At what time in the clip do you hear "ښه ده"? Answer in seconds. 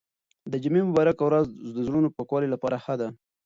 2.83-3.07